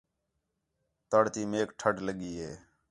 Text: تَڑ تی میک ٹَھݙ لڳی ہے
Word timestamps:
تَڑ 1.09 1.23
تی 1.33 1.41
میک 1.51 1.69
ٹَھݙ 1.79 1.95
لڳی 2.05 2.31
ہے 2.41 2.51